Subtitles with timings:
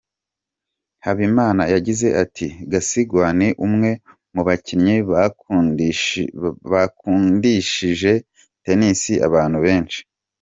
[1.05, 3.89] Habimana yagize ati “Gasigwa ni umwe
[4.33, 4.95] mu bakinnyi
[6.71, 8.11] bakundishije
[8.63, 9.99] Tennis abantu benshi.